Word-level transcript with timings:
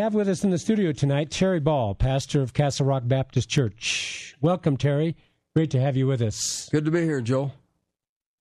Have 0.00 0.14
with 0.14 0.30
us 0.30 0.44
in 0.44 0.50
the 0.50 0.56
studio 0.56 0.92
tonight 0.92 1.30
Terry 1.30 1.60
Ball, 1.60 1.94
pastor 1.94 2.40
of 2.40 2.54
Castle 2.54 2.86
Rock 2.86 3.02
Baptist 3.04 3.50
Church. 3.50 4.34
Welcome, 4.40 4.78
Terry. 4.78 5.14
Great 5.54 5.70
to 5.72 5.80
have 5.80 5.94
you 5.94 6.06
with 6.06 6.22
us. 6.22 6.70
Good 6.72 6.86
to 6.86 6.90
be 6.90 7.02
here, 7.02 7.20
Joel. 7.20 7.52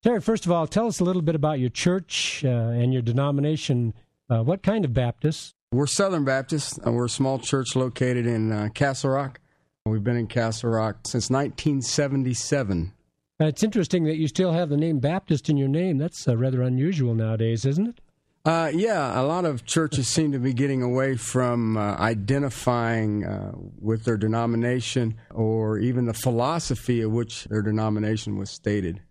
Terry, 0.01 0.21
first 0.21 0.45
of 0.45 0.53
all, 0.53 0.67
tell 0.67 0.87
us 0.87 1.01
a 1.01 1.03
little 1.03 1.21
bit 1.21 1.35
about 1.35 1.59
your 1.59 1.69
church 1.69 2.45
uh, 2.45 2.47
and 2.47 2.93
your 2.93 3.01
denomination. 3.01 3.93
Uh, 4.29 4.41
what 4.41 4.63
kind 4.63 4.85
of 4.85 4.93
Baptist? 4.93 5.53
We're 5.73 5.85
Southern 5.85 6.23
Baptist. 6.23 6.79
Uh, 6.87 6.93
we're 6.93 7.05
a 7.05 7.09
small 7.09 7.39
church 7.39 7.75
located 7.75 8.25
in 8.25 8.53
uh, 8.53 8.69
Castle 8.73 9.09
Rock. 9.09 9.41
We've 9.85 10.01
been 10.01 10.15
in 10.15 10.27
Castle 10.27 10.69
Rock 10.69 10.99
since 11.07 11.29
1977. 11.29 12.93
Uh, 13.41 13.45
it's 13.47 13.63
interesting 13.63 14.05
that 14.05 14.15
you 14.15 14.29
still 14.29 14.53
have 14.53 14.69
the 14.69 14.77
name 14.77 14.99
Baptist 14.99 15.49
in 15.49 15.57
your 15.57 15.67
name. 15.67 15.97
That's 15.97 16.25
uh, 16.25 16.37
rather 16.37 16.61
unusual 16.61 17.15
nowadays, 17.15 17.65
isn't 17.65 17.85
it? 17.85 17.99
Uh, 18.45 18.71
yeah, 18.73 19.19
a 19.19 19.23
lot 19.23 19.43
of 19.43 19.65
churches 19.65 20.07
seem 20.07 20.31
to 20.31 20.39
be 20.39 20.53
getting 20.53 20.81
away 20.81 21.15
from 21.17 21.75
uh, 21.75 21.95
identifying 21.97 23.25
uh, 23.25 23.51
with 23.79 24.05
their 24.05 24.17
denomination 24.17 25.15
or 25.31 25.77
even 25.77 26.05
the 26.05 26.13
philosophy 26.13 27.01
of 27.01 27.11
which 27.11 27.43
their 27.45 27.61
denomination 27.61 28.37
was 28.37 28.49
stated. 28.49 29.01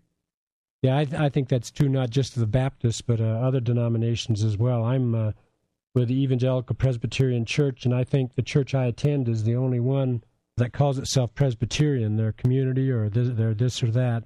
Yeah, 0.82 0.98
I, 0.98 1.04
th- 1.04 1.20
I 1.20 1.28
think 1.28 1.48
that's 1.48 1.70
true 1.70 1.88
not 1.88 2.10
just 2.10 2.36
the 2.36 2.46
Baptists, 2.46 3.02
but 3.02 3.20
uh, 3.20 3.24
other 3.24 3.60
denominations 3.60 4.44
as 4.44 4.56
well. 4.56 4.84
I'm 4.84 5.14
uh, 5.14 5.32
with 5.94 6.08
the 6.08 6.22
Evangelical 6.22 6.76
Presbyterian 6.76 7.44
Church, 7.44 7.84
and 7.84 7.94
I 7.94 8.04
think 8.04 8.34
the 8.34 8.42
church 8.42 8.74
I 8.74 8.86
attend 8.86 9.28
is 9.28 9.44
the 9.44 9.56
only 9.56 9.80
one 9.80 10.22
that 10.56 10.72
calls 10.72 10.98
itself 10.98 11.34
Presbyterian. 11.34 12.16
Their 12.16 12.32
community 12.32 12.90
or 12.90 13.08
this, 13.08 13.28
they're 13.32 13.54
this 13.54 13.82
or 13.82 13.90
that. 13.90 14.24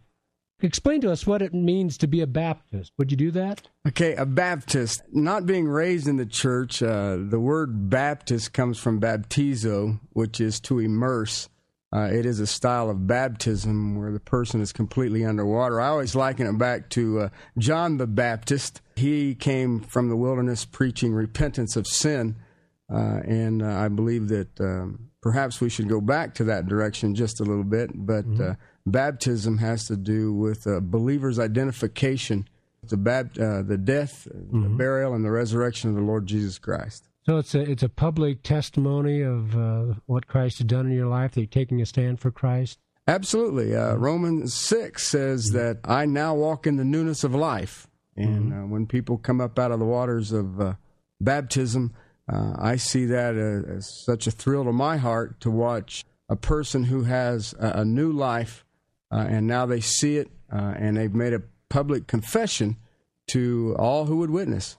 Explain 0.62 1.00
to 1.00 1.10
us 1.10 1.27
what 1.27 1.42
it 1.42 1.52
means 1.52 1.98
to 1.98 2.06
be 2.06 2.20
a 2.20 2.27
Baptist. 2.27 2.92
Would 2.96 3.10
you 3.10 3.16
do 3.16 3.30
that? 3.32 3.68
Okay, 3.86 4.14
a 4.14 4.24
Baptist. 4.24 5.02
Not 5.12 5.44
being 5.44 5.66
raised 5.66 6.06
in 6.06 6.16
the 6.16 6.27
church, 6.27 6.82
uh, 6.82 7.16
the 7.18 7.41
word 7.41 7.91
Baptist 7.91 8.52
comes 8.52 8.78
from 8.78 9.00
baptizo, 9.00 9.98
which 10.10 10.40
is 10.40 10.60
to 10.60 10.78
immerse. 10.78 11.48
Uh, 11.94 12.08
it 12.10 12.24
is 12.24 12.40
a 12.40 12.46
style 12.46 12.88
of 12.88 13.06
baptism 13.06 13.98
where 13.98 14.12
the 14.12 14.20
person 14.20 14.62
is 14.62 14.72
completely 14.72 15.24
underwater. 15.24 15.80
I 15.80 15.88
always 15.88 16.14
liken 16.14 16.46
it 16.46 16.56
back 16.56 16.88
to 16.90 17.20
uh, 17.20 17.28
John 17.58 17.98
the 17.98 18.06
Baptist. 18.06 18.80
He 18.96 19.34
came 19.34 19.80
from 19.80 20.08
the 20.08 20.16
wilderness 20.16 20.64
preaching 20.64 21.12
repentance 21.12 21.77
of 21.77 21.86
sin, 21.86 22.36
uh, 22.90 23.20
and 23.27 23.62
uh, 23.62 23.66
I 23.66 23.88
believe 23.88 24.28
that 24.28 24.58
um, 24.58 25.10
perhaps 25.20 25.60
we 25.60 25.68
should 25.68 25.88
go 25.88 26.00
back 26.00 26.34
to 26.36 26.44
that 26.44 26.66
direction 26.66 27.14
just 27.14 27.40
a 27.40 27.44
little 27.44 27.64
bit. 27.64 27.90
But 27.94 28.24
mm-hmm. 28.24 28.52
Baptism 28.86 29.58
has 29.58 29.86
to 29.86 29.97
do 29.97 30.33
with 30.33 30.66
a 30.66 30.80
believer's 30.80 31.38
identification, 31.38 32.48
with 32.80 32.90
the 32.90 32.96
bab- 32.96 33.39
uh, 33.39 33.62
the 33.62 33.79
death, 33.79 34.27
mm-hmm. 34.34 34.62
the 34.62 34.68
burial, 34.70 35.14
and 35.14 35.24
the 35.24 35.30
resurrection 35.30 35.90
of 35.90 35.96
the 35.96 36.02
Lord 36.02 36.27
Jesus 36.27 36.58
Christ. 36.58 37.08
So 37.24 37.39
it's 37.39 37.55
a 37.55 37.61
it's 37.61 37.84
a 37.84 37.89
public 37.89 38.42
testimony 38.42 39.23
of 39.23 39.56
uh, 39.56 39.95
what 40.06 40.27
Christ 40.27 40.58
has 40.58 40.67
done 40.67 40.86
in 40.86 40.92
your 40.92 41.06
life. 41.06 41.33
That 41.33 41.42
you're 41.42 41.46
taking 41.46 41.80
a 41.80 41.86
stand 41.86 42.18
for 42.18 42.33
Christ. 42.33 42.79
Absolutely. 43.06 43.74
Uh, 43.74 43.92
mm-hmm. 43.92 44.02
Romans 44.02 44.55
six 44.55 45.06
says 45.06 45.51
mm-hmm. 45.51 45.58
that 45.58 45.79
I 45.85 46.06
now 46.06 46.35
walk 46.35 46.67
in 46.67 46.77
the 46.77 46.85
newness 46.85 47.23
of 47.23 47.35
life, 47.35 47.86
and 48.17 48.52
mm-hmm. 48.52 48.64
uh, 48.64 48.67
when 48.67 48.86
people 48.86 49.17
come 49.17 49.40
up 49.40 49.61
out 49.61 49.70
of 49.70 49.79
the 49.79 49.85
waters 49.85 50.33
of 50.33 50.61
uh, 50.61 50.74
baptism, 51.20 51.95
uh, 52.29 52.55
I 52.58 52.77
see 52.77 53.05
that 53.06 53.36
as, 53.36 53.64
as, 53.64 54.05
such 54.05 54.27
a 54.27 54.33
thrill 54.33 54.64
to 54.64 54.73
my 54.73 54.96
heart 54.96 55.40
to 55.40 55.51
watch 55.51 56.05
a 56.29 56.36
person 56.36 56.85
who 56.85 57.05
has 57.05 57.55
a, 57.61 57.80
a 57.80 57.85
new 57.85 58.11
life 58.11 58.64
uh, 59.12 59.27
and 59.28 59.46
now 59.46 59.67
they 59.67 59.80
see 59.80 60.17
it, 60.17 60.30
uh, 60.52 60.74
and 60.77 60.96
they've 60.96 61.14
made 61.14 61.34
a 61.34 61.42
public 61.68 62.06
confession 62.06 62.77
to 63.28 63.77
all 63.78 64.06
who 64.06 64.17
would 64.17 64.30
witness. 64.30 64.77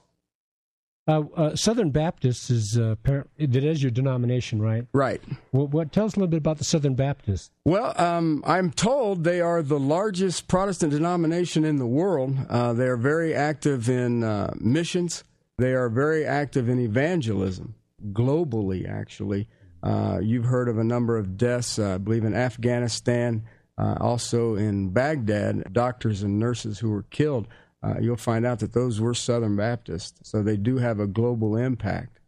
Uh, 1.06 1.22
uh, 1.36 1.54
Southern 1.54 1.90
Baptist 1.90 2.48
is 2.50 2.78
uh, 2.78 2.94
that 3.04 3.54
is 3.54 3.82
your 3.82 3.90
denomination, 3.90 4.62
right? 4.62 4.86
Right. 4.94 5.22
What, 5.50 5.68
what, 5.68 5.92
tell 5.92 6.06
us 6.06 6.14
a 6.14 6.16
little 6.16 6.30
bit 6.30 6.38
about 6.38 6.56
the 6.56 6.64
Southern 6.64 6.94
Baptist? 6.94 7.52
Well, 7.66 7.92
um, 8.00 8.42
I'm 8.46 8.70
told 8.70 9.22
they 9.22 9.42
are 9.42 9.62
the 9.62 9.78
largest 9.78 10.48
Protestant 10.48 10.92
denomination 10.92 11.64
in 11.64 11.76
the 11.76 11.86
world. 11.86 12.34
Uh, 12.48 12.72
they 12.72 12.86
are 12.86 12.96
very 12.96 13.34
active 13.34 13.90
in 13.90 14.24
uh, 14.24 14.54
missions. 14.58 15.24
They 15.58 15.74
are 15.74 15.90
very 15.90 16.24
active 16.24 16.70
in 16.70 16.80
evangelism 16.80 17.74
globally. 18.12 18.88
Actually, 18.88 19.46
uh, 19.82 20.20
you've 20.22 20.46
heard 20.46 20.70
of 20.70 20.78
a 20.78 20.84
number 20.84 21.18
of 21.18 21.36
deaths, 21.36 21.78
I 21.78 21.98
believe, 21.98 22.24
in 22.24 22.34
Afghanistan, 22.34 23.44
uh, 23.76 23.96
also 24.00 24.54
in 24.54 24.90
Baghdad, 24.90 25.72
doctors 25.72 26.22
and 26.22 26.38
nurses 26.38 26.78
who 26.78 26.90
were 26.90 27.04
killed, 27.04 27.48
uh, 27.82 27.94
you'll 28.00 28.16
find 28.16 28.46
out 28.46 28.60
that 28.60 28.72
those 28.72 29.00
were 29.00 29.14
Southern 29.14 29.56
Baptists. 29.56 30.18
So 30.22 30.42
they 30.42 30.56
do 30.56 30.78
have 30.78 31.00
a 31.00 31.06
global 31.06 31.56
impact. 31.56 32.20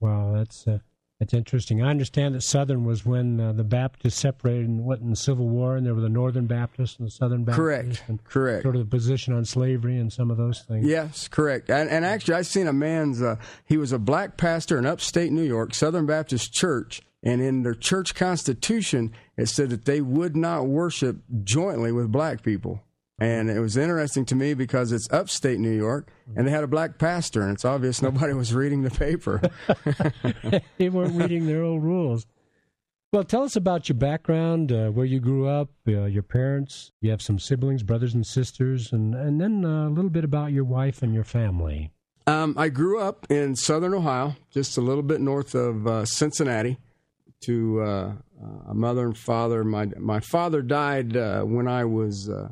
Wow, 0.00 0.32
that's 0.34 0.66
uh, 0.66 0.78
that's 1.20 1.34
interesting. 1.34 1.80
I 1.80 1.90
understand 1.90 2.34
that 2.34 2.40
Southern 2.40 2.84
was 2.84 3.06
when 3.06 3.38
uh, 3.38 3.52
the 3.52 3.62
Baptists 3.62 4.18
separated 4.18 4.66
and 4.66 4.84
went 4.84 5.02
in 5.02 5.10
the 5.10 5.16
Civil 5.16 5.48
War, 5.48 5.76
and 5.76 5.86
there 5.86 5.94
were 5.94 6.00
the 6.00 6.08
Northern 6.08 6.48
Baptists 6.48 6.98
and 6.98 7.06
the 7.06 7.12
Southern 7.12 7.44
Baptists. 7.44 7.56
Correct. 8.00 8.24
Correct. 8.24 8.62
Sort 8.64 8.74
of 8.74 8.80
the 8.80 8.90
position 8.90 9.32
on 9.32 9.44
slavery 9.44 9.98
and 9.98 10.12
some 10.12 10.32
of 10.32 10.36
those 10.36 10.62
things. 10.62 10.84
Yes, 10.84 11.28
correct. 11.28 11.70
And, 11.70 11.88
and 11.88 12.04
actually, 12.04 12.34
I've 12.34 12.48
seen 12.48 12.66
a 12.66 12.72
man's. 12.72 13.22
Uh, 13.22 13.36
he 13.64 13.76
was 13.76 13.92
a 13.92 14.00
black 14.00 14.36
pastor 14.36 14.78
in 14.78 14.84
upstate 14.84 15.30
New 15.30 15.44
York, 15.44 15.74
Southern 15.74 16.06
Baptist 16.06 16.52
Church 16.52 17.02
and 17.22 17.40
in 17.40 17.62
their 17.62 17.74
church 17.74 18.14
constitution, 18.14 19.12
it 19.36 19.48
said 19.48 19.70
that 19.70 19.84
they 19.84 20.00
would 20.00 20.36
not 20.36 20.66
worship 20.66 21.18
jointly 21.44 21.92
with 21.92 22.10
black 22.10 22.42
people. 22.42 22.82
And 23.18 23.48
it 23.48 23.60
was 23.60 23.76
interesting 23.76 24.24
to 24.26 24.34
me 24.34 24.54
because 24.54 24.90
it's 24.90 25.08
upstate 25.12 25.60
New 25.60 25.70
York 25.70 26.10
and 26.34 26.46
they 26.46 26.50
had 26.50 26.64
a 26.64 26.68
black 26.68 26.98
pastor, 26.98 27.42
and 27.42 27.52
it's 27.52 27.64
obvious 27.64 28.02
nobody 28.02 28.32
was 28.32 28.52
reading 28.52 28.82
the 28.82 28.90
paper. 28.90 29.40
they 30.78 30.88
weren't 30.88 31.14
reading 31.14 31.46
their 31.46 31.62
old 31.62 31.84
rules. 31.84 32.26
Well, 33.12 33.24
tell 33.24 33.44
us 33.44 33.54
about 33.54 33.90
your 33.90 33.96
background, 33.96 34.72
uh, 34.72 34.88
where 34.88 35.04
you 35.04 35.20
grew 35.20 35.46
up, 35.46 35.68
uh, 35.86 36.06
your 36.06 36.22
parents. 36.22 36.90
You 37.02 37.10
have 37.10 37.20
some 37.20 37.38
siblings, 37.38 37.82
brothers 37.82 38.14
and 38.14 38.26
sisters, 38.26 38.90
and, 38.90 39.14
and 39.14 39.38
then 39.38 39.64
uh, 39.64 39.86
a 39.86 39.90
little 39.90 40.10
bit 40.10 40.24
about 40.24 40.52
your 40.52 40.64
wife 40.64 41.02
and 41.02 41.12
your 41.12 41.22
family. 41.22 41.92
Um, 42.26 42.54
I 42.56 42.70
grew 42.70 42.98
up 42.98 43.26
in 43.30 43.54
southern 43.54 43.92
Ohio, 43.94 44.36
just 44.50 44.78
a 44.78 44.80
little 44.80 45.02
bit 45.02 45.20
north 45.20 45.54
of 45.54 45.86
uh, 45.86 46.06
Cincinnati 46.06 46.78
to 47.42 47.80
uh, 47.80 48.12
a 48.68 48.74
mother 48.74 49.06
and 49.06 49.16
father. 49.16 49.64
My 49.64 49.86
my 49.98 50.20
father 50.20 50.62
died 50.62 51.16
uh, 51.16 51.42
when 51.42 51.68
I 51.68 51.84
was 51.84 52.28
uh, 52.28 52.48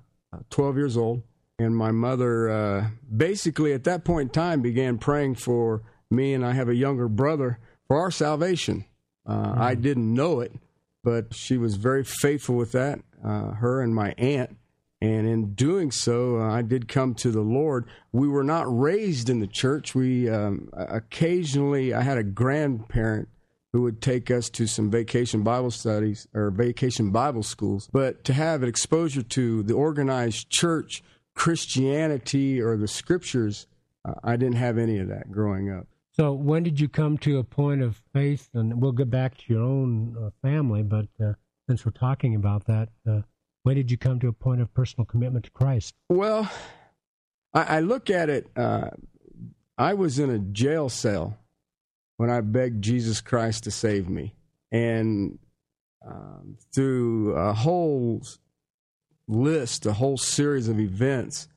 12 0.50 0.76
years 0.76 0.96
old, 0.96 1.22
and 1.58 1.76
my 1.76 1.90
mother 1.90 2.48
uh, 2.48 2.88
basically 3.14 3.72
at 3.72 3.84
that 3.84 4.04
point 4.04 4.28
in 4.28 4.32
time 4.32 4.62
began 4.62 4.98
praying 4.98 5.36
for 5.36 5.82
me, 6.10 6.34
and 6.34 6.44
I 6.44 6.52
have 6.52 6.68
a 6.68 6.74
younger 6.74 7.08
brother 7.08 7.58
for 7.86 7.98
our 7.98 8.10
salvation. 8.10 8.84
Mm-hmm. 9.26 9.60
I 9.60 9.74
didn't 9.74 10.12
know 10.12 10.40
it, 10.40 10.52
but 11.04 11.34
she 11.34 11.56
was 11.56 11.76
very 11.76 12.04
faithful 12.04 12.56
with 12.56 12.72
that. 12.72 13.00
Uh, 13.24 13.52
her 13.52 13.82
and 13.82 13.94
my 13.94 14.14
aunt. 14.16 14.56
And 15.02 15.26
in 15.26 15.54
doing 15.54 15.90
so, 15.90 16.40
I 16.40 16.60
did 16.60 16.86
come 16.86 17.14
to 17.16 17.30
the 17.30 17.40
Lord. 17.40 17.86
We 18.12 18.28
were 18.28 18.44
not 18.44 18.64
raised 18.66 19.30
in 19.30 19.40
the 19.40 19.46
church. 19.46 19.94
We 19.94 20.28
um, 20.28 20.68
occasionally, 20.74 21.94
I 21.94 22.02
had 22.02 22.18
a 22.18 22.22
grandparent 22.22 23.28
who 23.72 23.82
would 23.82 24.00
take 24.00 24.30
us 24.30 24.50
to 24.50 24.66
some 24.66 24.90
vacation 24.90 25.42
Bible 25.42 25.70
studies 25.70 26.26
or 26.34 26.50
vacation 26.50 27.10
Bible 27.10 27.42
schools. 27.42 27.88
But 27.92 28.24
to 28.24 28.32
have 28.32 28.62
an 28.62 28.68
exposure 28.68 29.22
to 29.22 29.62
the 29.62 29.74
organized 29.74 30.50
church, 30.50 31.02
Christianity, 31.34 32.60
or 32.60 32.76
the 32.76 32.88
scriptures, 32.88 33.66
uh, 34.04 34.14
I 34.24 34.36
didn't 34.36 34.56
have 34.56 34.78
any 34.78 34.98
of 34.98 35.08
that 35.08 35.30
growing 35.30 35.70
up. 35.70 35.86
So, 36.12 36.32
when 36.32 36.64
did 36.64 36.80
you 36.80 36.88
come 36.88 37.18
to 37.18 37.38
a 37.38 37.44
point 37.44 37.82
of 37.82 38.02
faith? 38.12 38.50
And 38.52 38.80
we'll 38.80 38.92
get 38.92 39.10
back 39.10 39.38
to 39.38 39.44
your 39.46 39.62
own 39.62 40.16
uh, 40.20 40.30
family, 40.42 40.82
but 40.82 41.06
uh, 41.24 41.34
since 41.68 41.84
we're 41.84 41.92
talking 41.92 42.34
about 42.34 42.66
that, 42.66 42.88
uh, 43.08 43.20
when 43.62 43.76
did 43.76 43.90
you 43.90 43.96
come 43.96 44.18
to 44.20 44.28
a 44.28 44.32
point 44.32 44.60
of 44.60 44.72
personal 44.74 45.04
commitment 45.04 45.44
to 45.44 45.50
Christ? 45.52 45.94
Well, 46.08 46.50
I, 47.54 47.76
I 47.76 47.80
look 47.80 48.10
at 48.10 48.28
it. 48.28 48.50
Uh, 48.56 48.90
I 49.78 49.94
was 49.94 50.18
in 50.18 50.30
a 50.30 50.38
jail 50.38 50.88
cell 50.88 51.38
when 52.20 52.28
I 52.28 52.42
begged 52.42 52.84
Jesus 52.84 53.22
Christ 53.22 53.64
to 53.64 53.70
save 53.70 54.10
me. 54.10 54.34
And 54.70 55.38
um, 56.06 56.58
through 56.70 57.32
a 57.34 57.54
whole 57.54 58.20
list, 59.26 59.86
a 59.86 59.94
whole 59.94 60.18
series 60.18 60.68
of 60.68 60.78
events, 60.78 61.48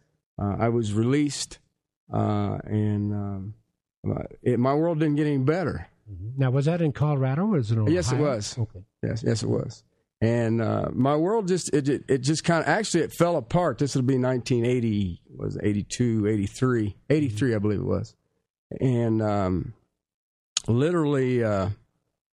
uh, 0.42 0.56
I 0.58 0.70
was 0.70 0.94
released, 0.94 1.60
uh, 2.14 2.60
and 2.64 3.14
um, 3.14 3.54
it, 4.42 4.58
my 4.58 4.74
world 4.74 5.00
didn't 5.00 5.18
get 5.18 5.28
any 5.28 5.38
better. 5.38 5.90
Mm-hmm. 6.10 6.42
Now, 6.42 6.52
was 6.52 6.64
that 6.64 6.82
in 6.82 6.94
Colorado 6.94 7.42
or 7.42 7.58
was 7.58 7.70
it 7.70 7.74
in 7.74 7.82
Ohio? 7.82 7.94
Yes, 7.94 8.14
it 8.14 8.18
was. 8.20 8.58
Okay. 8.58 8.86
Yes, 9.04 9.22
yes, 9.22 9.44
it 9.44 9.50
was. 9.50 9.84
And 10.22 10.62
uh, 10.62 10.88
my 10.94 11.18
world 11.18 11.50
just 11.50 11.74
it 11.74 11.90
it, 11.90 12.06
it 12.08 12.18
just 12.20 12.46
kind 12.46 12.64
of 12.64 12.70
actually 12.70 13.04
it 13.04 13.12
fell 13.12 13.36
apart. 13.36 13.80
This 13.80 13.96
would 13.98 14.08
be 14.08 14.18
1980 14.18 15.20
was 15.36 15.58
82, 15.62 16.26
83, 16.26 16.96
83 17.10 17.50
mm-hmm. 17.50 17.56
I 17.56 17.60
believe 17.60 17.80
it 17.82 17.86
was. 17.86 18.16
And 18.80 19.22
um, 19.22 19.74
literally, 20.68 21.44
uh, 21.44 21.70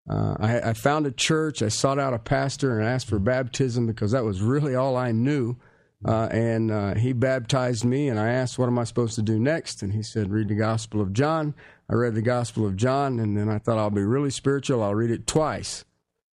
uh, 0.08 0.34
I, 0.38 0.60
I, 0.70 0.72
found 0.72 1.06
a 1.06 1.10
church. 1.10 1.62
I 1.62 1.68
sought 1.68 1.98
out 1.98 2.14
a 2.14 2.18
pastor 2.18 2.78
and 2.78 2.88
asked 2.88 3.08
for 3.08 3.18
baptism 3.18 3.86
because 3.86 4.12
that 4.12 4.24
was 4.24 4.40
really 4.40 4.74
all 4.74 4.96
I 4.96 5.12
knew. 5.12 5.56
uh, 6.04 6.28
and 6.30 6.70
uh, 6.70 6.94
he 6.94 7.12
baptized 7.12 7.84
me. 7.84 8.08
And 8.08 8.18
I 8.18 8.30
asked, 8.30 8.58
"What 8.58 8.68
am 8.68 8.78
I 8.78 8.84
supposed 8.84 9.16
to 9.16 9.22
do 9.22 9.38
next?" 9.38 9.82
And 9.82 9.92
he 9.92 10.02
said, 10.02 10.30
"Read 10.30 10.48
the 10.48 10.54
Gospel 10.54 11.00
of 11.00 11.12
John." 11.12 11.54
I 11.90 11.94
read 11.94 12.14
the 12.14 12.22
Gospel 12.22 12.66
of 12.66 12.76
John, 12.76 13.18
and 13.18 13.36
then 13.36 13.48
I 13.48 13.58
thought 13.58 13.78
I'll 13.78 13.90
be 13.90 14.02
really 14.02 14.30
spiritual. 14.30 14.82
I'll 14.82 14.94
read 14.94 15.10
it 15.10 15.26
twice. 15.26 15.84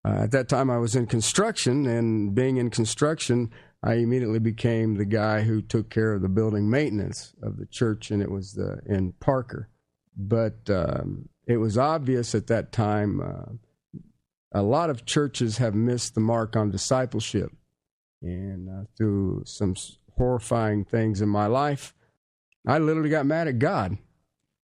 Uh, 0.06 0.24
at 0.24 0.32
that 0.32 0.50
time, 0.50 0.70
I 0.70 0.80
was 0.80 0.96
in 0.96 1.06
construction, 1.06 1.86
and 1.86 2.36
being 2.36 2.58
in 2.58 2.70
construction, 2.70 3.52
I 3.84 3.96
immediately 3.96 4.40
became 4.40 4.96
the 4.96 5.06
guy 5.06 5.42
who 5.42 5.62
took 5.62 5.90
care 5.90 6.14
of 6.14 6.22
the 6.22 6.30
building 6.30 6.70
maintenance 6.70 7.34
of 7.42 7.58
the 7.58 7.66
church, 7.66 8.12
and 8.12 8.22
it 8.22 8.32
was 8.32 8.54
the, 8.54 8.80
in 8.86 9.14
Parker. 9.20 9.70
But 10.16 10.70
um, 10.70 11.30
it 11.48 11.58
was 11.58 11.78
obvious 11.78 12.36
at 12.36 12.48
that 12.48 12.72
time 12.72 13.20
uh, 13.20 13.54
a 14.54 14.62
lot 14.62 14.90
of 14.90 15.06
churches 15.06 15.58
have 15.58 15.74
missed 15.74 16.14
the 16.14 16.22
mark 16.22 16.56
on 16.56 16.70
discipleship. 16.70 17.52
And 18.22 18.70
uh, 18.70 18.86
through 18.96 19.44
some 19.46 19.76
horrifying 20.16 20.86
things 20.86 21.22
in 21.22 21.28
my 21.28 21.48
life, 21.48 21.94
I 22.66 22.78
literally 22.78 23.10
got 23.10 23.26
mad 23.26 23.48
at 23.48 23.60
God. 23.60 23.98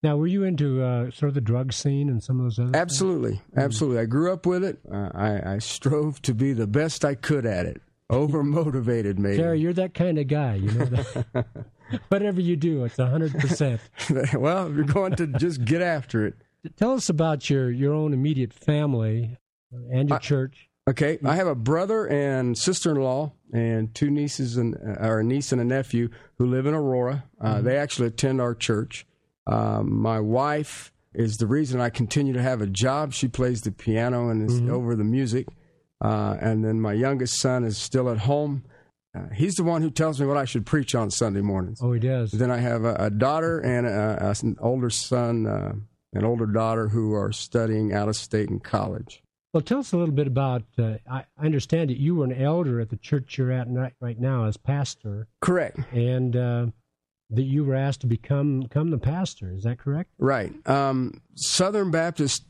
Now, 0.02 0.16
were 0.16 0.28
you 0.28 0.44
into 0.44 0.82
uh, 0.82 1.12
sort 1.12 1.28
of 1.28 1.34
the 1.34 1.42
drug 1.42 1.74
scene 1.74 2.08
and 2.08 2.24
some 2.24 2.40
of 2.40 2.46
those 2.46 2.60
other? 2.60 2.78
Absolutely, 2.78 3.32
things? 3.32 3.58
absolutely. 3.58 4.00
I 4.00 4.06
grew 4.06 4.32
up 4.32 4.46
with 4.46 4.64
it. 4.64 4.80
Uh, 4.90 5.10
I, 5.14 5.56
I 5.56 5.58
strove 5.58 6.22
to 6.22 6.34
be 6.34 6.54
the 6.54 6.68
best 6.68 7.04
I 7.04 7.16
could 7.16 7.46
at 7.46 7.66
it. 7.66 7.82
Over 8.10 8.44
motivated, 8.44 9.20
maybe. 9.20 9.38
Terry, 9.38 9.60
you're 9.60 9.74
that 9.74 9.94
kind 9.94 10.18
of 10.18 10.28
guy. 10.28 10.56
You 10.56 10.72
know 10.72 10.86
that. 10.86 11.46
Whatever 12.10 12.42
you 12.42 12.56
do, 12.56 12.84
it's 12.84 12.98
hundred 12.98 13.34
percent. 13.34 13.82
Well, 14.34 14.72
you're 14.72 14.86
going 14.86 15.16
to 15.18 15.28
just 15.28 15.64
get 15.64 15.82
after 15.82 16.26
it. 16.26 16.36
Tell 16.76 16.94
us 16.94 17.10
about 17.10 17.50
your 17.50 17.70
your 17.70 17.94
own 17.94 18.14
immediate 18.14 18.54
family 18.54 19.38
and 19.72 20.10
your 20.10 20.18
I, 20.18 20.22
church. 20.22 20.70
Okay, 20.88 21.20
I 21.24 21.36
have 21.36 21.48
a 21.48 21.56
brother 21.56 22.08
and 22.08 22.58
sister-in-law 22.58 23.32
and 23.54 23.94
two 23.94 24.10
nieces 24.10 24.58
and 24.58 24.76
uh, 24.76 25.08
or 25.08 25.20
a 25.20 25.24
niece 25.24 25.52
and 25.52 25.62
a 25.62 25.66
nephew 25.66 26.10
who 26.40 26.48
live 26.48 26.66
in 26.66 26.74
Aurora. 26.74 27.26
Uh, 27.40 27.56
mm-hmm. 27.56 27.66
They 27.66 27.78
actually 27.78 28.08
attend 28.08 28.42
our 28.42 28.56
church. 28.56 29.06
Um, 29.46 30.02
my 30.02 30.20
wife 30.20 30.92
is 31.14 31.38
the 31.38 31.48
reason 31.48 31.80
I 31.80 31.90
continue 31.90 32.34
to 32.34 32.42
have 32.42 32.62
a 32.62 32.68
job. 32.68 33.14
She 33.14 33.28
plays 33.28 33.62
the 33.62 33.72
piano 33.72 34.30
and 34.30 34.50
is 34.50 34.62
mm-hmm. 34.62 34.72
over 34.72 34.96
the 34.96 35.04
music. 35.04 35.48
Uh, 36.02 36.38
and 36.40 36.64
then 36.64 36.80
my 36.80 36.94
youngest 36.94 37.40
son 37.40 37.64
is 37.64 37.78
still 37.78 38.10
at 38.10 38.20
home. 38.20 38.64
Uh, 39.16 39.34
he's 39.34 39.56
the 39.56 39.64
one 39.64 39.82
who 39.82 39.90
tells 39.90 40.20
me 40.20 40.28
what 40.28 40.38
I 40.38 40.46
should 40.46 40.66
preach 40.66 40.94
on 40.96 41.10
Sunday 41.10 41.42
mornings. 41.42 41.80
Oh, 41.82 41.92
he 41.92 42.00
does. 42.00 42.32
Then 42.32 42.52
I 42.52 42.58
have 42.58 42.86
a, 42.86 42.96
a 42.96 43.10
daughter 43.10 43.60
and 43.60 43.88
a, 43.88 44.28
a, 44.28 44.36
an 44.46 44.56
older 44.60 44.90
son, 44.90 45.48
uh, 45.48 45.74
an 46.14 46.26
older 46.26 46.46
daughter 46.46 46.90
who 46.90 47.14
are 47.14 47.32
studying 47.32 47.92
out 47.92 48.08
of 48.08 48.16
state 48.16 48.50
in 48.50 48.60
college. 48.60 49.24
Well, 49.52 49.62
tell 49.62 49.80
us 49.80 49.94
a 49.94 49.98
little 49.98 50.14
bit 50.14 50.28
about. 50.28 50.64
Uh, 50.78 50.98
I, 51.10 51.26
understand 51.40 51.90
that 51.90 51.98
you 51.98 52.16
were 52.16 52.26
an 52.26 52.40
elder 52.40 52.80
at 52.80 52.90
the 52.90 52.98
church 52.98 53.38
you're 53.38 53.52
at 53.52 53.68
right, 53.70 53.94
right 54.00 54.20
now 54.20 54.46
as 54.46 54.58
pastor. 54.58 55.28
Correct. 55.42 55.80
And 55.92 56.36
uh, 56.36 56.68
that 57.32 57.44
you 57.44 57.64
were 57.64 57.74
asked 57.74 58.02
to 58.02 58.08
become 58.08 58.62
become 58.62 58.92
the 58.92 59.00
pastor. 59.00 59.52
Is 59.52 59.64
that 59.64 59.80
correct? 59.80 60.12
Right. 60.20 60.54
Um, 60.68 61.22
Southern 61.34 61.90
Baptist 61.90 62.44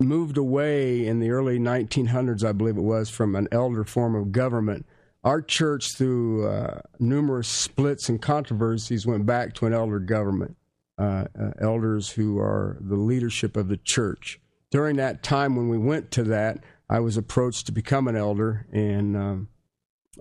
moved 0.00 0.36
away 0.36 1.06
in 1.06 1.20
the 1.20 1.30
early 1.30 1.58
1900s, 1.58 2.44
I 2.44 2.52
believe 2.52 2.76
it 2.76 2.82
was, 2.82 3.08
from 3.10 3.34
an 3.34 3.48
elder 3.50 3.84
form 3.84 4.14
of 4.14 4.32
government. 4.32 4.86
Our 5.24 5.42
church, 5.42 5.94
through 5.94 6.46
uh, 6.46 6.80
numerous 6.98 7.48
splits 7.48 8.08
and 8.08 8.20
controversies, 8.20 9.06
went 9.06 9.26
back 9.26 9.54
to 9.54 9.66
an 9.66 9.72
elder 9.72 9.98
government. 9.98 10.56
Uh, 10.98 11.26
uh, 11.38 11.50
elders 11.60 12.08
who 12.08 12.38
are 12.38 12.78
the 12.80 12.96
leadership 12.96 13.54
of 13.54 13.68
the 13.68 13.76
church 13.76 14.40
during 14.70 14.96
that 14.96 15.22
time 15.22 15.56
when 15.56 15.68
we 15.68 15.78
went 15.78 16.10
to 16.12 16.24
that, 16.24 16.58
I 16.88 17.00
was 17.00 17.16
approached 17.16 17.66
to 17.66 17.72
become 17.72 18.08
an 18.08 18.16
elder, 18.16 18.66
and 18.72 19.16
um, 19.16 19.48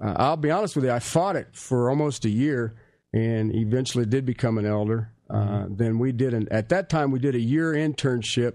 I'll 0.02 0.38
be 0.38 0.52
honest 0.52 0.76
with 0.76 0.86
you, 0.86 0.92
I 0.92 1.00
fought 1.00 1.36
it 1.36 1.50
for 1.54 1.90
almost 1.90 2.26
a 2.26 2.30
year, 2.30 2.76
and 3.14 3.54
eventually 3.56 4.06
did 4.06 4.26
become 4.26 4.58
an 4.58 4.66
elder. 4.66 5.12
Uh, 5.30 5.36
mm-hmm. 5.36 5.76
then 5.76 6.00
we 6.00 6.12
did 6.12 6.34
an 6.34 6.48
at 6.52 6.70
that 6.70 6.88
time 6.88 7.10
we 7.12 7.20
did 7.20 7.36
a 7.36 7.40
year 7.40 7.74
internship, 7.74 8.54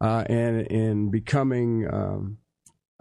uh, 0.00 0.24
and 0.28 0.66
in 0.66 1.10
becoming 1.10 1.88
um, 1.92 2.38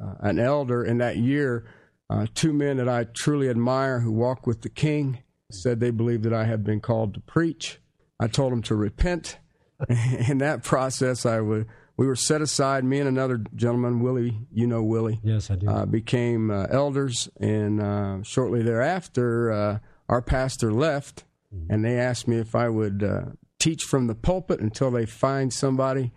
uh, 0.01 0.15
an 0.21 0.39
elder 0.39 0.83
in 0.83 0.97
that 0.99 1.17
year, 1.17 1.65
uh, 2.09 2.25
two 2.33 2.53
men 2.53 2.77
that 2.77 2.89
I 2.89 3.05
truly 3.15 3.49
admire 3.49 3.99
who 3.99 4.11
walk 4.11 4.47
with 4.47 4.61
the 4.61 4.69
King 4.69 5.23
said 5.51 5.79
they 5.79 5.91
believe 5.91 6.23
that 6.23 6.33
I 6.33 6.45
had 6.45 6.63
been 6.63 6.79
called 6.79 7.13
to 7.15 7.19
preach. 7.19 7.79
I 8.19 8.27
told 8.27 8.51
them 8.51 8.61
to 8.63 8.75
repent. 8.75 9.37
in 10.27 10.39
that 10.39 10.63
process, 10.63 11.25
I 11.25 11.39
would 11.39 11.67
we 11.95 12.07
were 12.07 12.15
set 12.15 12.41
aside. 12.41 12.83
Me 12.83 12.99
and 12.99 13.09
another 13.09 13.43
gentleman, 13.55 14.01
Willie, 14.01 14.39
you 14.51 14.67
know 14.67 14.81
Willie. 14.81 15.19
Yes, 15.23 15.51
I 15.51 15.55
do. 15.55 15.69
Uh, 15.69 15.85
became 15.85 16.49
uh, 16.49 16.67
elders, 16.69 17.29
and 17.39 17.81
uh, 17.81 18.23
shortly 18.23 18.61
thereafter, 18.61 19.51
uh, 19.51 19.79
our 20.07 20.21
pastor 20.21 20.71
left, 20.71 21.25
mm-hmm. 21.53 21.71
and 21.71 21.83
they 21.83 21.97
asked 21.97 22.27
me 22.27 22.37
if 22.37 22.55
I 22.55 22.69
would 22.69 23.03
uh, 23.03 23.21
teach 23.59 23.83
from 23.83 24.07
the 24.07 24.15
pulpit 24.15 24.59
until 24.59 24.91
they 24.91 25.05
find 25.05 25.51
somebody. 25.53 26.11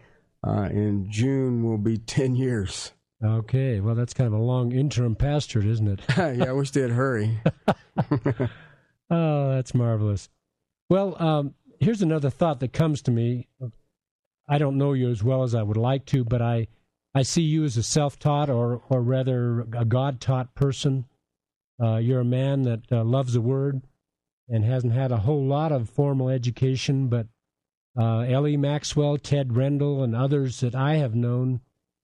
Uh, 0.47 0.69
in 0.71 1.11
June 1.11 1.63
will 1.63 1.79
be 1.79 1.99
ten 2.17 2.35
years. 2.35 2.93
Okay, 3.25 3.79
well, 3.79 3.95
that's 3.95 4.15
kind 4.15 4.27
of 4.27 4.33
a 4.33 4.43
long 4.43 4.73
interim 4.73 5.15
pastorate, 5.15 5.67
isn't 5.67 5.87
it? 5.87 6.01
yeah, 6.17 6.47
I 6.49 6.53
wish 6.53 6.73
they'd 6.73 6.91
hurry. 6.91 7.39
oh, 9.11 9.55
that's 9.55 9.75
marvelous. 9.75 10.29
Well, 10.91 11.23
um, 11.23 11.55
here's 11.79 12.03
another 12.03 12.31
thought 12.31 12.59
that 12.61 12.73
comes 12.73 13.01
to 13.03 13.13
me 13.13 13.47
I 14.49 14.59
don't 14.59 14.77
know 14.77 14.93
you 14.93 15.09
as 15.11 15.23
well 15.23 15.43
as 15.45 15.55
I 15.55 15.63
would 15.63 15.77
like 15.77 16.05
to, 16.07 16.25
but 16.25 16.43
I, 16.43 16.67
I 17.15 17.23
see 17.23 17.43
you 17.43 17.65
as 17.65 17.77
a 17.77 17.83
self 17.83 18.19
taught 18.19 18.51
or, 18.51 18.83
or 18.89 19.01
rather 19.01 19.61
a 19.61 19.85
God 19.85 20.21
taught 20.21 20.55
person. 20.55 21.07
Uh, 21.83 21.97
you're 21.97 22.21
a 22.21 22.25
man 22.25 22.63
that 22.63 22.81
uh, 22.91 23.05
loves 23.05 23.33
the 23.33 23.41
Word 23.41 23.83
and 24.49 24.65
hasn't 24.65 24.93
had 24.93 25.13
a 25.13 25.19
whole 25.19 25.45
lot 25.45 25.73
of 25.73 25.89
formal 25.89 26.29
education, 26.29 27.09
but 27.09 27.29
uh, 27.99 28.21
L.E. 28.21 28.57
Maxwell, 28.57 29.19
Ted 29.19 29.49
Rendall, 29.51 30.03
and 30.03 30.15
others 30.15 30.61
that 30.61 30.75
I 30.75 30.95
have 30.95 31.15
known 31.15 31.61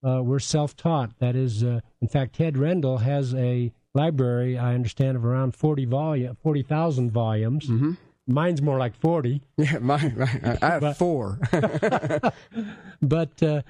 uh, 0.06 0.22
were 0.22 0.40
self 0.40 0.76
taught. 0.76 1.18
That 1.18 1.34
is, 1.34 1.64
uh, 1.64 1.80
in 2.00 2.08
fact, 2.08 2.36
Ted 2.36 2.54
Rendall 2.54 3.00
has 3.00 3.34
a 3.34 3.72
library, 3.94 4.58
I 4.58 4.74
understand, 4.74 5.16
of 5.16 5.24
around 5.24 5.56
40 5.56 5.84
volume, 5.86 6.36
40,000 6.42 7.10
volumes. 7.10 7.66
Mm-hmm. 7.66 7.92
Mine's 8.26 8.60
more 8.60 8.78
like 8.78 8.94
40. 8.94 9.42
Yeah, 9.56 9.78
mine, 9.78 10.16
I 10.62 10.66
have 10.66 10.80
but, 10.82 10.94
four. 10.98 11.40
but 13.02 13.42
uh, 13.42 13.62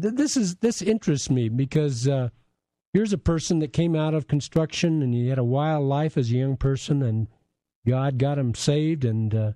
th- 0.00 0.14
this 0.14 0.36
is 0.36 0.56
this 0.56 0.80
interests 0.80 1.28
me 1.28 1.48
because 1.48 2.08
uh, 2.08 2.28
here's 2.92 3.12
a 3.12 3.18
person 3.18 3.58
that 3.58 3.72
came 3.72 3.96
out 3.96 4.14
of 4.14 4.28
construction 4.28 5.02
and 5.02 5.12
he 5.12 5.28
had 5.28 5.38
a 5.38 5.44
wild 5.44 5.84
life 5.84 6.16
as 6.16 6.30
a 6.30 6.36
young 6.36 6.56
person, 6.56 7.02
and 7.02 7.26
God 7.86 8.18
got 8.18 8.38
him 8.38 8.54
saved, 8.54 9.04
and 9.04 9.34
uh, 9.34 9.52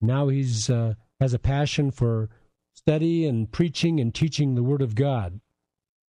now 0.00 0.28
he's 0.28 0.70
uh, 0.70 0.94
has 1.20 1.34
a 1.34 1.38
passion 1.38 1.90
for 1.90 2.28
study 2.72 3.26
and 3.26 3.50
preaching 3.50 4.00
and 4.00 4.14
teaching 4.14 4.54
the 4.54 4.62
Word 4.62 4.82
of 4.82 4.94
God. 4.94 5.40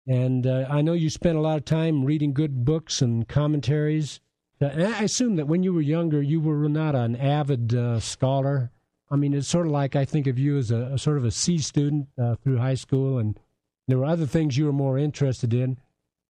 And 0.06 0.46
uh, 0.46 0.66
I 0.68 0.82
know 0.82 0.92
you 0.92 1.10
spent 1.10 1.36
a 1.36 1.40
lot 1.40 1.58
of 1.58 1.64
time 1.64 2.04
reading 2.04 2.32
good 2.32 2.64
books 2.64 3.02
and 3.02 3.26
commentaries 3.26 4.20
and 4.60 4.82
I 4.94 5.02
assume 5.02 5.36
that 5.36 5.48
when 5.48 5.62
you 5.62 5.72
were 5.72 5.82
younger, 5.82 6.22
you 6.22 6.40
were 6.40 6.68
not 6.68 6.94
an 6.94 7.16
avid 7.16 7.74
uh, 7.74 8.00
scholar. 8.00 8.70
I 9.10 9.16
mean, 9.16 9.34
it's 9.34 9.48
sort 9.48 9.66
of 9.66 9.72
like 9.72 9.94
I 9.94 10.04
think 10.04 10.26
of 10.26 10.38
you 10.38 10.56
as 10.56 10.70
a, 10.70 10.92
a 10.94 10.98
sort 10.98 11.18
of 11.18 11.24
a 11.24 11.30
C 11.30 11.58
student 11.58 12.08
uh, 12.18 12.36
through 12.36 12.58
high 12.58 12.74
school, 12.74 13.18
and 13.18 13.38
there 13.86 13.98
were 13.98 14.06
other 14.06 14.26
things 14.26 14.56
you 14.56 14.64
were 14.64 14.72
more 14.72 14.98
interested 14.98 15.52
in. 15.52 15.78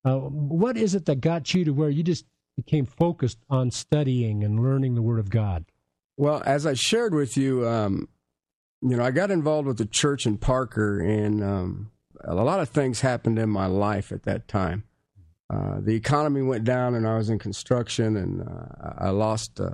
Uh, 0.05 0.17
what 0.19 0.77
is 0.77 0.95
it 0.95 1.07
that 1.07 1.21
got 1.21 1.55
you 1.55 1.65
to 1.65 1.73
where 1.73 1.89
you 1.89 2.03
just 2.03 2.25
became 2.57 2.85
focused 2.85 3.39
on 3.49 3.71
studying 3.71 4.43
and 4.43 4.61
learning 4.61 4.95
the 4.95 5.03
Word 5.03 5.21
of 5.21 5.31
God? 5.31 5.65
Well, 6.17 6.43
as 6.45 6.67
I 6.67 6.75
shared 6.75 7.15
with 7.15 7.37
you, 7.37 7.67
um, 7.69 8.09
you 8.89 8.97
know, 8.97 9.05
I 9.05 9.11
got 9.11 9.31
involved 9.31 9.67
with 9.67 9.79
the 9.79 9.87
church 9.87 10.27
in 10.27 10.39
Parker, 10.39 11.01
and 11.01 11.43
um, 11.43 11.91
a 12.25 12.35
lot 12.35 12.61
of 12.61 12.69
things 12.69 13.01
happened 13.01 13.39
in 13.39 13.49
my 13.49 13.67
life 13.67 14.13
at 14.13 14.25
that 14.25 14.49
time. 14.49 14.85
Uh, 15.49 15.81
the 15.81 15.95
economy 15.95 16.43
went 16.43 16.65
down 16.65 16.95
and 16.95 17.07
I 17.07 17.17
was 17.17 17.31
in 17.31 17.39
construction 17.39 18.17
and 18.17 18.43
uh, 18.43 18.95
I 18.99 19.11
lost, 19.11 19.61
uh, 19.61 19.71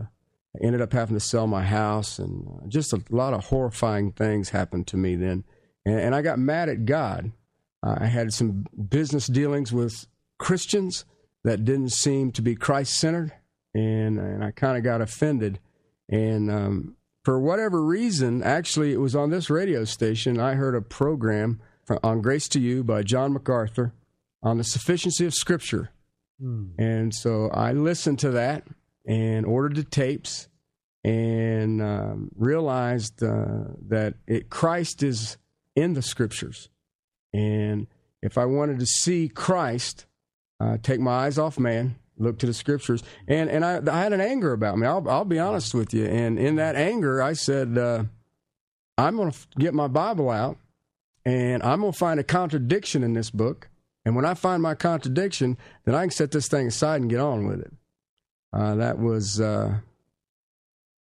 I 0.55 0.67
ended 0.67 0.83
up 0.83 0.93
having 0.93 1.17
to 1.17 1.21
sell 1.21 1.47
my 1.47 1.63
house 1.63 2.19
and 2.19 2.47
uh, 2.47 2.67
just 2.69 2.93
a 2.93 3.03
lot 3.09 3.33
of 3.33 3.47
horrifying 3.47 4.13
things 4.13 4.51
happened 4.51 4.87
to 4.89 4.99
me 4.99 5.17
then. 5.17 5.45
And, 5.87 5.99
and 5.99 6.15
I 6.15 6.21
got 6.21 6.39
mad 6.39 6.69
at 6.69 6.85
God. 6.85 7.33
I 7.83 8.07
had 8.07 8.33
some 8.33 8.67
business 8.91 9.27
dealings 9.27 9.73
with 9.73 10.07
Christians 10.39 11.05
that 11.43 11.65
didn't 11.65 11.91
seem 11.91 12.31
to 12.33 12.43
be 12.43 12.55
Christ 12.55 12.93
centered 13.01 13.33
and, 13.75 14.19
and 14.19 14.45
I 14.45 14.53
kind 14.53 14.77
of 14.77 14.85
got 14.85 15.01
offended. 15.01 15.59
And 16.09 16.51
um, 16.51 16.97
for 17.25 17.39
whatever 17.39 17.83
reason, 17.83 18.43
actually, 18.43 18.93
it 18.93 19.01
was 19.01 19.15
on 19.15 19.31
this 19.31 19.49
radio 19.49 19.85
station, 19.85 20.41
I 20.41 20.55
heard 20.55 20.75
a 20.75 20.83
program 20.83 21.61
on 22.03 22.21
Grace 22.21 22.49
to 22.49 22.61
You 22.61 22.83
by 22.83 23.03
John 23.03 23.33
MacArthur 23.33 23.93
on 24.43 24.59
the 24.59 24.65
sufficiency 24.65 25.25
of 25.25 25.35
Scripture. 25.35 25.91
Hmm. 26.41 26.71
And 26.79 27.15
so 27.15 27.49
I 27.51 27.73
listened 27.73 28.19
to 28.21 28.31
that 28.33 28.67
and 29.07 29.47
ordered 29.47 29.77
the 29.77 29.85
tapes 29.85 30.49
and 31.05 31.81
um, 31.83 32.31
realized 32.37 33.23
uh, 33.23 33.65
that 33.89 34.15
it, 34.27 34.51
Christ 34.51 35.03
is 35.03 35.37
in 35.77 35.95
the 35.95 36.03
Scriptures. 36.03 36.69
And 37.33 37.87
if 38.21 38.37
I 38.37 38.47
wanted 38.47 38.79
to 38.81 38.87
see 38.87 39.29
Christ, 39.29 40.07
uh, 40.61 40.79
take 40.83 41.01
my 41.01 41.27
eyes 41.27 41.39
off 41.39 41.59
man 41.59 41.97
look 42.19 42.39
to 42.39 42.47
the 42.47 42.55
scriptures. 42.55 43.03
And 43.27 43.51
and 43.51 43.65
I, 43.65 43.81
I 43.91 44.01
had 44.01 44.13
an 44.13 44.21
anger 44.21 44.53
about 44.53 44.79
me. 44.79 44.87
I'll, 44.87 45.09
I'll 45.09 45.25
be 45.25 45.39
honest 45.39 45.75
with 45.75 45.93
you. 45.95 46.07
And 46.07 46.39
in 46.39 46.57
that 46.57 46.77
anger, 46.77 47.23
I 47.23 47.33
said, 47.33 47.77
uh, 47.77 48.05
I'm 48.99 49.17
going 49.17 49.31
to 49.31 49.39
get 49.59 49.75
my 49.75 49.89
Bible 49.89 50.31
out 50.31 50.59
and 51.25 51.63
I'm 51.63 51.81
going 51.81 51.93
to 51.93 51.99
find 51.99 52.21
a 52.21 52.25
contradiction 52.25 53.03
in 53.03 53.15
this 53.15 53.31
book. 53.31 53.69
And 54.05 54.17
when 54.17 54.25
I 54.25 54.35
find 54.35 54.63
my 54.63 54.75
contradiction, 54.75 55.57
then 55.85 55.95
I 55.95 56.03
can 56.03 56.11
set 56.11 56.33
this 56.33 56.49
thing 56.49 56.67
aside 56.67 57.01
and 57.01 57.11
get 57.11 57.21
on 57.21 57.47
with 57.47 57.61
it. 57.61 57.73
Uh, 58.53 58.75
that 58.75 58.99
was 58.99 59.41
uh, 59.41 59.79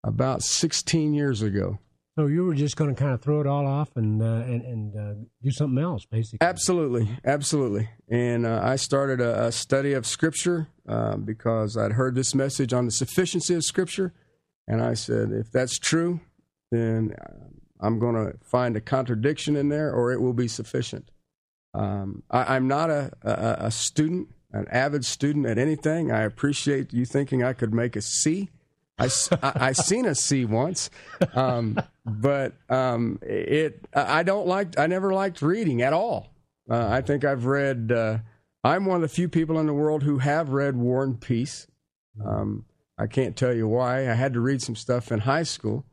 about 0.03 0.43
16 0.43 1.13
years 1.13 1.41
ago. 1.41 1.79
So 2.17 2.27
you 2.27 2.43
were 2.43 2.55
just 2.55 2.75
going 2.75 2.93
to 2.93 2.99
kind 2.99 3.13
of 3.13 3.21
throw 3.21 3.39
it 3.39 3.47
all 3.47 3.65
off 3.65 3.95
and 3.95 4.21
uh, 4.21 4.25
and, 4.25 4.61
and 4.63 4.97
uh, 4.97 5.13
do 5.41 5.51
something 5.51 5.81
else, 5.81 6.05
basically. 6.05 6.45
Absolutely, 6.45 7.09
absolutely. 7.23 7.89
And 8.09 8.45
uh, 8.45 8.59
I 8.61 8.75
started 8.75 9.21
a, 9.21 9.45
a, 9.45 9.51
study 9.51 9.93
of 9.93 10.05
Scripture 10.05 10.67
uh, 10.89 11.15
because 11.15 11.77
I'd 11.77 11.93
heard 11.93 12.15
this 12.15 12.35
message 12.35 12.73
on 12.73 12.85
the 12.85 12.91
sufficiency 12.91 13.55
of 13.55 13.63
Scripture, 13.63 14.13
and 14.67 14.81
I 14.81 14.93
said, 14.93 15.31
if 15.31 15.51
that's 15.51 15.79
true, 15.79 16.19
then 16.69 17.15
I'm 17.79 17.97
going 17.97 18.15
to 18.15 18.37
find 18.43 18.75
a 18.75 18.81
contradiction 18.81 19.55
in 19.55 19.69
there, 19.69 19.93
or 19.93 20.11
it 20.11 20.21
will 20.21 20.33
be 20.33 20.49
sufficient. 20.49 21.11
Um, 21.73 22.23
I, 22.29 22.57
am 22.57 22.67
not 22.67 22.89
a, 22.89 23.11
a, 23.21 23.67
a 23.67 23.71
student, 23.71 24.29
an 24.51 24.67
avid 24.69 25.05
student 25.05 25.45
at 25.45 25.57
anything. 25.57 26.11
I 26.11 26.23
appreciate 26.23 26.91
you 26.91 27.05
thinking 27.05 27.41
I 27.43 27.53
could 27.53 27.73
make 27.73 27.95
a 27.95 28.01
C. 28.01 28.49
I, 28.97 29.09
I, 29.41 29.51
I 29.55 29.71
seen 29.71 30.05
a 30.05 30.15
C 30.15 30.45
once, 30.45 30.89
um, 31.33 31.77
but 32.05 32.53
um, 32.69 33.19
it 33.21 33.85
I 33.93 34.23
don't 34.23 34.47
like 34.47 34.77
I 34.77 34.87
never 34.87 35.13
liked 35.13 35.41
reading 35.41 35.81
at 35.81 35.93
all. 35.93 36.29
Uh, 36.69 36.87
I 36.89 37.01
think 37.01 37.25
I've 37.25 37.45
read. 37.45 37.91
Uh, 37.91 38.19
I'm 38.63 38.85
one 38.85 38.97
of 38.97 39.01
the 39.01 39.07
few 39.07 39.27
people 39.27 39.59
in 39.59 39.65
the 39.65 39.73
world 39.73 40.03
who 40.03 40.19
have 40.19 40.49
read 40.49 40.75
War 40.75 41.03
and 41.03 41.19
Peace. 41.19 41.67
Um, 42.23 42.65
I 42.97 43.07
can't 43.07 43.35
tell 43.35 43.53
you 43.55 43.67
why. 43.67 44.01
I 44.09 44.13
had 44.13 44.33
to 44.33 44.39
read 44.39 44.61
some 44.61 44.75
stuff 44.75 45.11
in 45.11 45.19
high 45.21 45.43
school, 45.43 45.83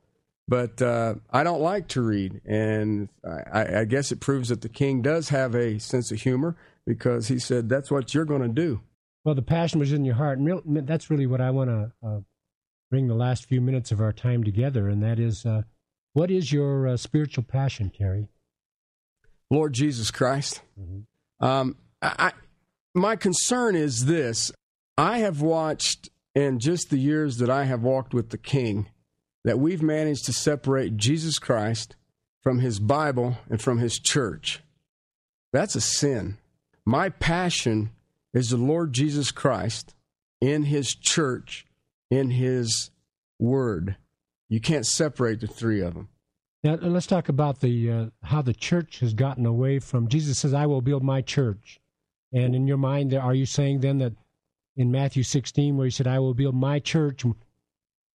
but 0.47 0.83
uh, 0.83 1.14
I 1.31 1.45
don't 1.45 1.62
like 1.62 1.88
to 1.88 2.02
read, 2.02 2.43
and 2.45 3.09
I, 3.25 3.81
I 3.81 3.85
guess 3.85 4.12
it 4.12 4.21
proves 4.21 4.50
that 4.50 4.61
the 4.61 4.69
king 4.69 5.00
does 5.00 5.31
have 5.31 5.55
a 5.55 5.78
sense 5.78 6.12
of 6.12 6.21
humor 6.21 6.57
because 6.87 7.28
he 7.28 7.38
said 7.38 7.69
that's 7.71 7.90
what 7.90 8.12
you're 8.12 8.26
going 8.26 8.43
to 8.43 8.49
do. 8.49 8.83
Well, 9.25 9.35
the 9.35 9.43
passion 9.43 9.81
was 9.81 9.93
in 9.93 10.05
your 10.05 10.17
heart, 10.17 10.38
and 10.38 10.87
that's 10.87 11.11
really 11.11 11.26
what 11.26 11.40
I 11.40 11.50
want 11.50 11.71
to 11.71 11.93
uh, 12.07 12.21
bring 12.90 13.09
the 13.09 13.14
last 13.14 13.47
few 13.47 13.61
minutes 13.61 13.92
of 13.92 14.00
our 14.00 14.12
time 14.12 14.45
together, 14.45 14.88
and 14.88 15.02
that 15.02 15.18
is 15.18 15.45
uh, 15.45 15.62
what 16.12 16.30
is 16.30 16.52
your 16.52 16.88
uh, 16.88 16.97
spiritual 16.97 17.45
passion, 17.45 17.90
Terry? 17.97 18.28
Lord 19.50 19.73
Jesus 19.73 20.11
Christ. 20.11 20.62
Mm-hmm. 20.78 21.45
Um, 21.45 21.76
I, 22.02 22.33
my 22.95 23.16
concern 23.16 23.76
is 23.76 24.07
this 24.07 24.52
I 24.97 25.18
have 25.18 25.40
watched 25.40 26.11
in 26.35 26.59
just 26.59 26.90
the 26.90 26.99
years 26.99 27.38
that 27.38 27.50
I 27.50 27.64
have 27.64 27.83
walked 27.83 28.14
with 28.14 28.30
the 28.30 28.38
King 28.38 28.88
that 29.45 29.59
we've 29.59 29.83
managed 29.83 30.25
to 30.26 30.33
separate 30.33 30.97
Jesus 30.97 31.38
Christ 31.38 31.97
from 32.42 32.59
his 32.59 32.80
Bible 32.80 33.38
and 33.49 33.61
from 33.61 33.78
his 33.78 33.99
church. 33.99 34.61
That's 35.52 35.75
a 35.75 35.80
sin. 35.80 36.38
My 36.85 37.09
passion 37.09 37.90
is 38.35 38.50
the 38.50 38.57
Lord 38.57 38.92
Jesus 38.92 39.30
Christ 39.30 39.95
in 40.40 40.64
his 40.64 40.95
church 40.95 41.66
in 42.10 42.30
his 42.30 42.90
word. 43.38 43.96
You 44.48 44.60
can't 44.60 44.86
separate 44.86 45.40
the 45.40 45.46
three 45.46 45.80
of 45.80 45.94
them. 45.94 46.08
Now 46.64 46.74
let's 46.74 47.06
talk 47.06 47.28
about 47.28 47.60
the 47.60 47.90
uh, 47.90 48.06
how 48.22 48.42
the 48.42 48.54
church 48.54 49.00
has 49.00 49.14
gotten 49.14 49.46
away 49.46 49.78
from. 49.78 50.08
Jesus 50.08 50.38
says, 50.38 50.54
"I 50.54 50.66
will 50.66 50.80
build 50.80 51.04
my 51.04 51.22
church," 51.22 51.80
and 52.32 52.54
in 52.54 52.66
your 52.66 52.78
mind, 52.78 53.14
are 53.14 53.34
you 53.34 53.46
saying 53.46 53.80
then 53.80 53.98
that 53.98 54.14
in 54.76 54.90
Matthew 54.90 55.22
16, 55.22 55.76
where 55.76 55.84
he 55.84 55.90
said, 55.90 56.08
"I 56.08 56.18
will 56.18 56.34
build 56.34 56.56
my 56.56 56.80
church," 56.80 57.24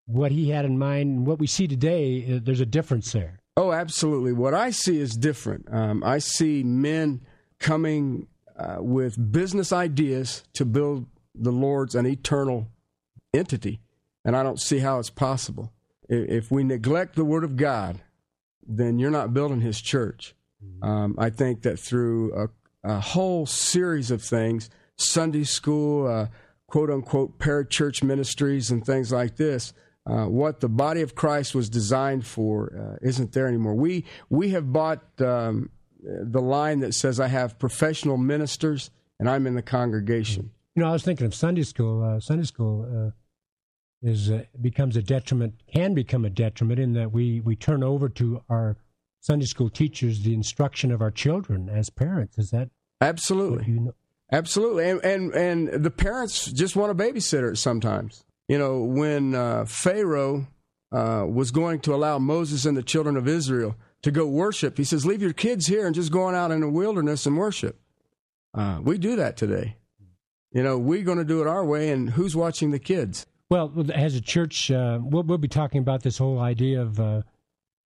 what 0.06 0.32
he 0.32 0.50
had 0.50 0.66
in 0.66 0.78
mind 0.78 1.10
and 1.10 1.28
what 1.28 1.40
we 1.40 1.48
see 1.48 1.68
today, 1.68 2.36
uh, 2.36 2.40
there's 2.44 2.60
a 2.60 2.66
difference 2.66 3.12
there. 3.12 3.40
Oh, 3.56 3.72
absolutely. 3.72 4.34
What 4.34 4.54
I 4.54 4.72
see 4.72 5.00
is 5.00 5.14
different. 5.14 5.68
Um, 5.72 6.04
I 6.04 6.18
see 6.18 6.64
men 6.64 7.22
coming 7.60 8.28
uh, 8.58 8.78
with 8.80 9.32
business 9.32 9.72
ideas 9.72 10.44
to 10.54 10.66
build 10.66 11.06
the 11.36 11.52
Lord's 11.52 11.96
an 11.96 12.06
eternal 12.06 12.68
entity, 13.34 13.80
and 14.26 14.36
I 14.36 14.44
don't 14.44 14.60
see 14.60 14.80
how 14.80 15.00
it's 15.00 15.10
possible. 15.10 15.72
If 16.10 16.52
we 16.52 16.64
neglect 16.64 17.16
the 17.16 17.26
Word 17.26 17.44
of 17.44 17.56
God, 17.56 18.02
then 18.66 19.00
you're 19.00 19.12
not 19.12 19.34
building 19.34 19.62
His 19.62 19.82
church. 19.82 20.36
Mm-hmm. 20.64 20.84
Um, 20.84 21.16
I 21.18 21.30
think 21.30 21.64
that 21.64 21.80
through 21.80 22.34
a, 22.34 22.50
a, 22.90 23.00
whole 23.00 23.46
series 23.46 24.12
of 24.12 24.22
things, 24.22 24.70
Sunday 24.96 25.44
school, 25.44 26.08
uh, 26.08 26.28
quote 26.68 26.90
unquote, 26.90 27.40
parachurch 27.40 28.04
ministries, 28.04 28.72
and 28.72 28.86
things 28.86 29.12
like 29.12 29.36
this, 29.38 29.74
uh, 30.06 30.26
what 30.26 30.60
the 30.60 30.70
body 30.70 31.02
of 31.02 31.16
Christ 31.16 31.56
was 31.56 31.70
designed 31.70 32.26
for 32.26 32.98
uh, 33.02 33.08
isn't 33.08 33.32
there 33.32 33.48
anymore. 33.48 33.76
We 33.76 34.06
we 34.30 34.50
have 34.50 34.72
bought 34.72 35.04
um, 35.20 35.70
the 36.02 36.42
line 36.42 36.80
that 36.80 36.94
says, 36.94 37.20
"I 37.20 37.28
have 37.28 37.58
professional 37.60 38.18
ministers 38.18 38.92
and 39.20 39.30
I'm 39.30 39.48
in 39.48 39.56
the 39.56 39.62
congregation." 39.62 40.52
You 40.76 40.84
know, 40.84 40.90
I 40.90 40.92
was 40.92 41.04
thinking 41.04 41.26
of 41.26 41.36
Sunday 41.36 41.64
school. 41.64 42.04
Uh, 42.04 42.20
Sunday 42.20 42.46
school 42.46 42.84
uh, 42.84 43.12
is 44.04 44.30
uh, 44.30 44.44
becomes 44.62 44.96
a 44.96 45.02
detriment, 45.02 45.56
can 45.74 45.94
become 45.94 46.26
a 46.26 46.30
detriment 46.30 46.80
in 46.80 46.94
that 46.94 47.12
we 47.12 47.40
we 47.40 47.56
turn 47.56 47.82
over 47.84 48.10
to 48.10 48.44
our 48.50 48.78
Sunday 49.22 49.46
school 49.46 49.70
teachers 49.70 50.22
the 50.22 50.34
instruction 50.34 50.92
of 50.92 51.02
our 51.02 51.12
children 51.12 51.70
as 51.70 51.90
parents. 51.90 52.38
Is 52.38 52.52
that 52.52 52.70
absolutely? 53.02 53.72
You 53.72 53.80
know? 53.80 53.94
Absolutely, 54.32 54.90
and, 54.90 55.04
and 55.06 55.34
and 55.34 55.84
the 55.84 55.92
parents 55.92 56.52
just 56.52 56.76
want 56.76 56.92
a 56.92 56.96
babysitter 56.96 57.58
sometimes. 57.58 58.26
You 58.48 58.58
know, 58.58 58.84
when 58.84 59.36
uh, 59.36 59.66
Pharaoh 59.66 60.48
uh, 60.92 61.26
was 61.28 61.52
going 61.52 61.80
to 61.82 61.96
allow 61.96 62.20
Moses 62.20 62.66
and 62.66 62.76
the 62.76 62.84
children 62.84 63.16
of 63.16 63.28
Israel 63.28 63.76
to 64.02 64.12
go 64.12 64.26
worship, 64.26 64.78
he 64.78 64.84
says, 64.84 65.06
"Leave 65.06 65.22
your 65.22 65.34
kids 65.34 65.68
here 65.68 65.86
and 65.86 65.96
just 65.96 66.12
go 66.12 66.24
on 66.24 66.36
out 66.36 66.52
in 66.52 66.62
the 66.62 66.70
wilderness 66.70 67.26
and 67.26 67.38
worship." 67.38 67.80
Uh, 68.54 68.80
we 68.84 68.98
do 68.98 69.16
that 69.16 69.38
today. 69.38 69.78
You 70.52 70.62
know, 70.62 70.78
we're 70.78 71.04
going 71.04 71.18
to 71.18 71.24
do 71.24 71.42
it 71.42 71.48
our 71.48 71.64
way, 71.64 71.90
and 71.90 72.12
who's 72.12 72.36
watching 72.36 72.72
the 72.72 72.80
kids? 72.80 73.26
Well, 73.54 73.72
as 73.94 74.16
a 74.16 74.22
church, 74.22 74.72
uh, 74.72 74.98
we'll, 75.00 75.22
we'll, 75.22 75.38
be 75.38 75.48
talking 75.48 75.78
about 75.78 76.02
this 76.02 76.18
whole 76.18 76.40
idea 76.40 76.82
of 76.82 77.00
uh, 77.00 77.22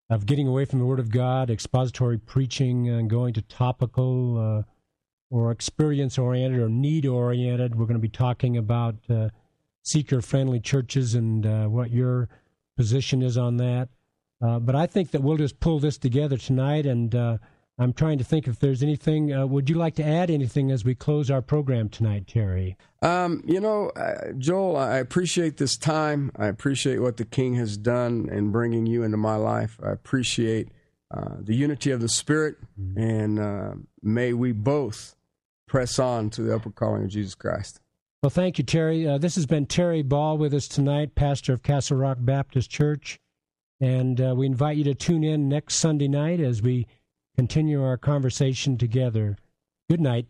of 0.10 0.26
getting 0.26 0.48
away 0.48 0.64
from 0.64 0.80
the 0.80 0.86
Word 0.86 1.02
of 1.02 1.12
God, 1.12 1.50
expository 1.50 2.18
preaching, 2.18 2.88
and 2.88 3.10
going 3.10 3.34
to 3.34 3.42
topical 3.42 4.38
uh, 4.40 4.64
or 5.30 5.52
experience 5.52 6.18
oriented 6.18 6.62
or 6.62 6.70
need 6.70 7.06
oriented. 7.06 7.76
We're 7.76 7.86
going 7.86 8.00
to 8.00 8.02
be 8.02 8.08
talking 8.08 8.56
about 8.56 8.96
uh, 9.10 9.28
seeker 9.84 10.22
friendly 10.22 10.62
churches 10.62 11.16
and 11.16 11.46
uh, 11.46 11.66
what 11.66 11.92
your 11.92 12.30
position 12.78 13.22
is 13.22 13.38
on 13.38 13.58
that. 13.58 13.90
Uh, 14.42 14.60
but 14.60 14.74
I 14.74 14.88
think 14.88 15.12
that 15.12 15.22
we'll 15.22 15.36
just 15.36 15.60
pull 15.60 15.80
this 15.80 15.98
together 15.98 16.38
tonight 16.38 16.86
and 16.86 17.14
I'm 17.80 17.94
trying 17.94 18.18
to 18.18 18.24
think 18.24 18.48
if 18.48 18.60
there's 18.60 18.82
anything. 18.82 19.32
Uh, 19.32 19.46
would 19.46 19.70
you 19.70 19.76
like 19.76 19.96
to 19.96 20.04
add 20.04 20.32
anything 20.32 20.72
as 20.72 20.84
we 20.84 20.96
close 20.96 21.30
our 21.30 21.44
program 21.44 21.90
tonight, 21.90 22.26
Terry? 22.28 22.76
Um, 23.04 23.44
you 23.46 23.60
know, 23.60 23.90
uh, 23.90 24.32
Joel, 24.38 24.76
I 24.78 24.98
appreciate 24.98 25.58
this 25.58 25.78
time. 25.78 26.32
I 26.36 26.48
appreciate 26.48 27.00
what 27.00 27.18
the 27.18 27.26
King 27.26 27.54
has 27.56 27.78
done 27.78 28.30
in 28.32 28.52
bringing 28.52 28.88
you 28.88 29.04
into 29.04 29.18
my 29.18 29.36
life. 29.36 29.80
I 29.84 29.92
appreciate 29.92 30.70
uh, 31.12 31.36
the 31.40 31.54
unity 31.54 31.92
of 31.92 32.02
the 32.02 32.10
Spirit, 32.10 32.58
mm-hmm. 32.80 33.00
and 33.00 33.40
uh, 33.40 33.74
may 34.02 34.34
we 34.34 34.52
both 34.54 35.16
press 35.68 36.00
on 36.00 36.32
to 36.32 36.42
the 36.42 36.56
upper 36.56 36.72
calling 36.72 37.04
of 37.04 37.10
Jesus 37.10 37.36
Christ. 37.36 37.80
Well, 38.24 38.32
thank 38.32 38.58
you, 38.58 38.64
Terry. 38.64 39.08
Uh, 39.08 39.20
this 39.20 39.36
has 39.36 39.46
been 39.46 39.68
Terry 39.68 40.02
Ball 40.02 40.40
with 40.40 40.54
us 40.54 40.68
tonight, 40.68 41.14
pastor 41.14 41.54
of 41.54 41.62
Castle 41.62 41.98
Rock 41.98 42.18
Baptist 42.20 42.72
Church. 42.72 43.20
And 43.80 44.20
uh, 44.20 44.34
we 44.36 44.48
invite 44.48 44.78
you 44.78 44.84
to 44.86 44.96
tune 44.96 45.24
in 45.24 45.48
next 45.48 45.76
Sunday 45.76 46.08
night 46.08 46.40
as 46.40 46.64
we 46.64 46.88
continue 47.38 47.84
our 47.84 47.98
conversation 47.98 48.78
together. 48.78 49.38
Good 49.90 50.02
night. 50.02 50.28